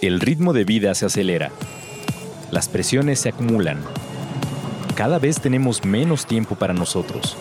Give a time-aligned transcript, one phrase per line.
[0.00, 1.50] El ritmo de vida se acelera.
[2.52, 3.80] Las presiones se acumulan.
[4.94, 7.36] Cada vez tenemos menos tiempo para nosotros.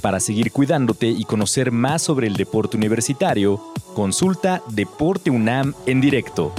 [0.00, 3.60] Para seguir cuidándote y conocer más sobre el deporte universitario,
[3.94, 6.54] consulta Deporte UNAM en directo.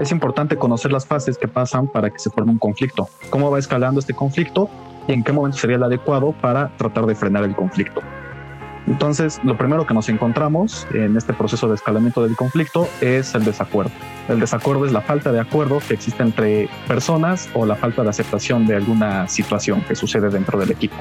[0.00, 3.58] Es importante conocer las fases que pasan para que se forme un conflicto, cómo va
[3.58, 4.68] escalando este conflicto
[5.08, 8.02] y en qué momento sería el adecuado para tratar de frenar el conflicto.
[8.86, 13.44] Entonces, lo primero que nos encontramos en este proceso de escalamiento del conflicto es el
[13.44, 13.90] desacuerdo.
[14.28, 18.10] El desacuerdo es la falta de acuerdo que existe entre personas o la falta de
[18.10, 20.96] aceptación de alguna situación que sucede dentro del equipo.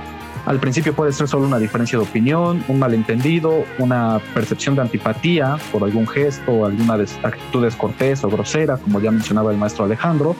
[0.48, 5.58] Al principio puede ser solo una diferencia de opinión, un malentendido, una percepción de antipatía
[5.72, 10.35] por algún gesto o alguna actitud descortés o grosera, como ya mencionaba el maestro Alejandro,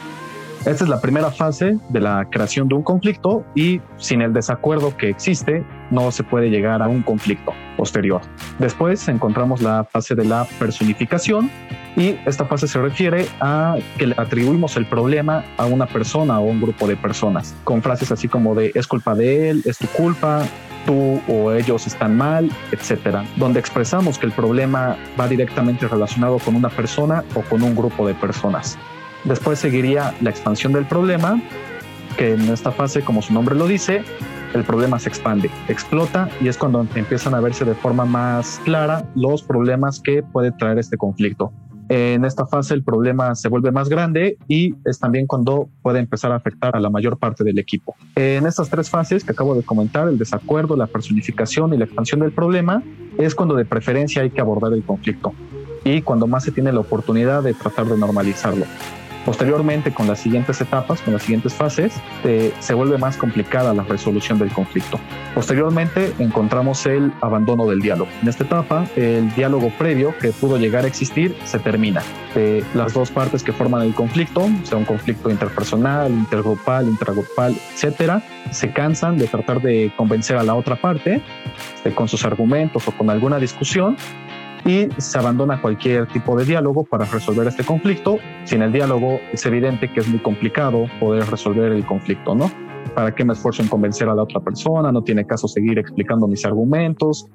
[0.66, 4.98] esta es la primera fase de la creación de un conflicto y sin el desacuerdo
[4.98, 8.22] que existe no se puede llegar a un conflicto posterior.
[8.58, 11.52] Después encontramos la fase de la personificación
[11.96, 16.46] y esta fase se refiere a que le atribuimos el problema a una persona o
[16.46, 19.88] un grupo de personas con frases así como de es culpa de él, es tu
[19.88, 20.44] culpa,
[20.88, 26.56] tú o ellos están mal, etcétera, donde expresamos que el problema va directamente relacionado con
[26.56, 28.80] una persona o con un grupo de personas.
[29.26, 31.42] Después seguiría la expansión del problema,
[32.18, 34.04] que en esta fase, como su nombre lo dice,
[34.54, 39.04] el problema se expande, explota y es cuando empiezan a verse de forma más clara
[39.16, 41.52] los problemas que puede traer este conflicto.
[41.90, 46.32] En esta fase el problema se vuelve más grande y es también cuando puede empezar
[46.32, 47.96] a afectar a la mayor parte del equipo.
[48.16, 52.22] En estas tres fases que acabo de comentar, el desacuerdo, la personificación y la expansión
[52.22, 52.82] del problema,
[53.18, 55.34] es cuando de preferencia hay que abordar el conflicto
[55.84, 58.66] y cuando más se tiene la oportunidad de tratar de normalizarlo.
[59.26, 63.84] Posteriormente, con las siguientes etapas, con las siguientes fases, eh, se vuelve más complicada la
[63.84, 65.00] resolución del conflicto.
[65.34, 68.10] Posteriormente, encontramos el abandono del diálogo.
[68.22, 72.04] En esta etapa, el diálogo previo que pudo llegar a existir se termina.
[72.36, 78.22] Eh, las dos partes que forman el conflicto, sea un conflicto interpersonal, intergrupal, intragrupal, etcétera,
[78.52, 81.22] se cansan de tratar de convencer a la otra parte
[81.84, 83.98] eh, con sus argumentos o con alguna discusión
[84.66, 88.18] y se abandona cualquier tipo de diálogo para resolver este conflicto.
[88.46, 92.50] Sin el diálogo es evidente que es muy complicado poder resolver el conflicto, ¿no?
[92.96, 94.92] ¿Para qué me esfuerzo en convencer a la otra persona?
[94.92, 97.28] No tiene caso seguir explicando mis argumentos.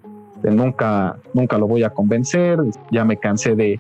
[0.43, 2.59] nunca, nunca lo voy a convencer.
[2.91, 3.79] Ya me cansé de,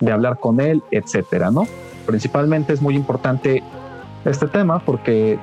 [0.00, 1.66] de hablar con él, etcétera, ¿no?
[2.06, 3.62] Principalmente es muy importante
[4.24, 5.38] este tema porque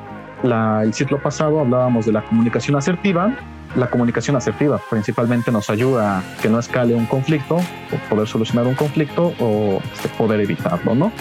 [0.45, 3.35] la, el ciclo pasado hablábamos de la comunicación asertiva
[3.75, 8.67] la comunicación asertiva principalmente nos ayuda a que no escale un conflicto, o poder solucionar
[8.67, 11.11] un conflicto o este, poder evitarlo, ¿no?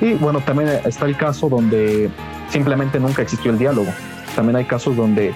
[0.00, 2.10] Y bueno, también está el caso donde
[2.50, 3.90] simplemente nunca existió el diálogo.
[4.36, 5.32] También hay casos donde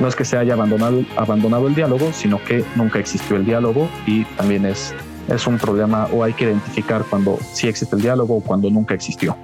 [0.00, 3.88] no es que se haya abandonado, abandonado el diálogo, sino que nunca existió el diálogo
[4.06, 4.94] y también es,
[5.28, 8.94] es un problema o hay que identificar cuando sí existe el diálogo o cuando nunca
[8.94, 9.36] existió.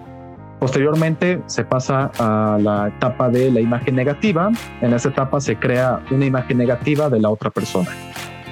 [0.62, 4.52] Posteriormente se pasa a la etapa de la imagen negativa.
[4.80, 7.90] En esa etapa se crea una imagen negativa de la otra persona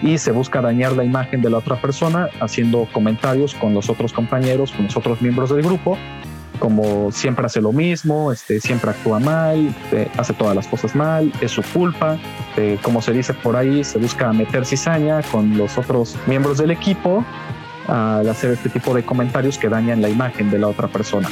[0.03, 4.13] y se busca dañar la imagen de la otra persona haciendo comentarios con los otros
[4.13, 5.97] compañeros, con los otros miembros del grupo,
[6.59, 11.33] como siempre hace lo mismo, este, siempre actúa mal, eh, hace todas las cosas mal,
[11.41, 12.19] es su culpa.
[12.57, 16.73] Eh, como se dice por ahí, se busca meter cizaña con los otros miembros del
[16.73, 17.25] equipo
[17.87, 21.29] al hacer este tipo de comentarios que dañan la imagen de la otra persona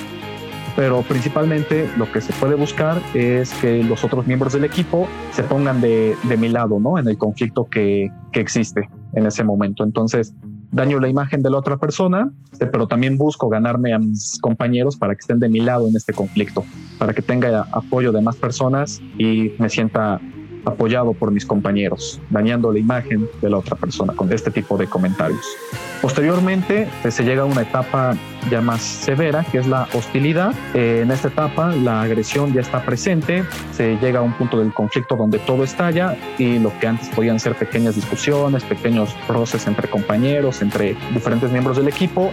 [0.78, 5.42] pero principalmente lo que se puede buscar es que los otros miembros del equipo se
[5.42, 7.00] pongan de, de mi lado, ¿no?
[7.00, 9.82] En el conflicto que, que existe en ese momento.
[9.82, 10.32] Entonces,
[10.70, 14.96] daño la imagen de la otra persona, este, pero también busco ganarme a mis compañeros
[14.96, 16.64] para que estén de mi lado en este conflicto,
[16.96, 20.20] para que tenga apoyo de más personas y me sienta
[20.64, 24.86] apoyado por mis compañeros, dañando la imagen de la otra persona con este tipo de
[24.86, 25.44] comentarios.
[26.00, 28.14] Posteriormente pues, se llega a una etapa
[28.50, 30.52] ya más severa, que es la hostilidad.
[30.74, 34.72] Eh, en esta etapa la agresión ya está presente, se llega a un punto del
[34.72, 39.88] conflicto donde todo estalla y lo que antes podían ser pequeñas discusiones, pequeños roces entre
[39.88, 42.30] compañeros, entre diferentes miembros del equipo,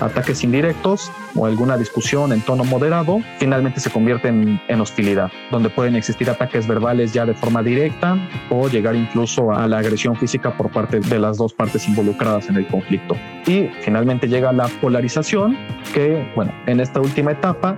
[0.00, 5.96] ataques indirectos o alguna discusión en tono moderado, finalmente se convierten en hostilidad, donde pueden
[5.96, 8.16] existir ataques verbales ya de forma directa
[8.50, 12.56] o llegar incluso a la agresión física por parte de las dos partes involucradas en
[12.56, 13.14] el conflicto.
[13.46, 15.56] Y finalmente llega la polarización,
[15.94, 17.76] que, bueno, en esta última etapa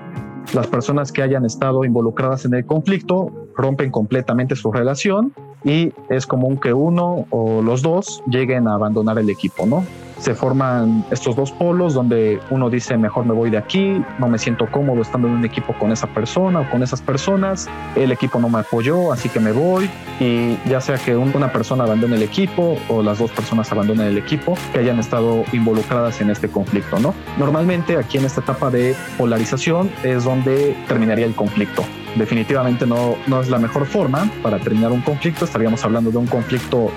[0.54, 5.32] las personas que hayan estado involucradas en el conflicto rompen completamente su relación
[5.64, 9.84] y es común que uno o los dos lleguen a abandonar el equipo, ¿no?
[10.22, 14.38] Se forman estos dos polos donde uno dice mejor me voy de aquí, no me
[14.38, 18.38] siento cómodo estando en un equipo con esa persona o con esas personas, el equipo
[18.38, 19.90] no me apoyó, así que me voy
[20.20, 24.16] y ya sea que una persona abandone el equipo o las dos personas abandonen el
[24.16, 27.14] equipo que hayan estado involucradas en este conflicto, ¿no?
[27.36, 31.84] Normalmente aquí en esta etapa de polarización es donde terminaría el conflicto
[32.14, 35.46] definitivamente no, no es la mejor forma para terminar un conflicto.
[35.46, 36.90] Estaríamos hablando de un conflicto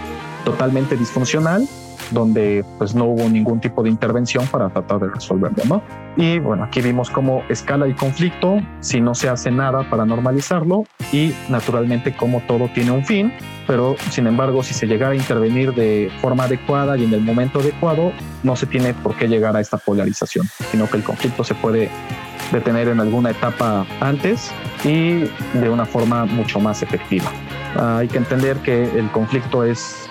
[0.44, 1.66] totalmente disfuncional
[2.12, 5.82] donde pues no hubo ningún tipo de intervención para tratar de resolverlo, ¿no?
[6.18, 10.86] Y bueno, aquí vimos cómo escala el conflicto si no se hace nada para normalizarlo
[11.12, 13.34] y naturalmente cómo todo tiene un fin,
[13.68, 17.60] pero sin embargo si se llegara a intervenir de forma adecuada y en el momento
[17.60, 18.12] adecuado,
[18.44, 21.90] no se tiene por qué llegar a esta polarización, sino que el conflicto se puede
[22.52, 24.52] detener en alguna etapa antes
[24.84, 25.24] y
[25.60, 27.32] de una forma mucho más efectiva.
[27.78, 30.10] Hay que entender que el conflicto es,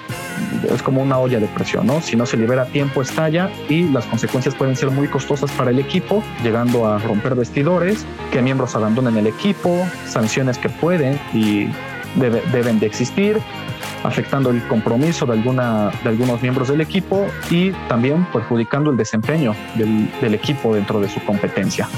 [0.73, 2.01] es como una olla de presión, ¿no?
[2.01, 5.79] Si no se libera tiempo, estalla y las consecuencias pueden ser muy costosas para el
[5.79, 11.69] equipo, llegando a romper vestidores, que miembros abandonen el equipo, sanciones que pueden y
[12.17, 13.41] deben de existir,
[14.05, 19.55] afectando el compromiso de, alguna, de algunos miembros del equipo y también perjudicando el desempeño
[19.75, 21.89] del equipo dentro de su competencia.